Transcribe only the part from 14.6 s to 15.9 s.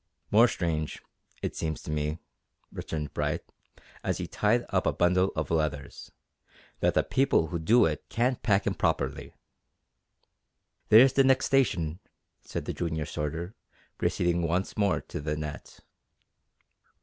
more to the net.